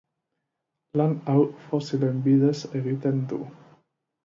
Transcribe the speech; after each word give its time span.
Lan 1.01 1.13
hau 1.33 1.43
fosilen 1.67 2.25
bidez 2.29 2.57
egiten 2.83 3.23
du. 3.35 3.43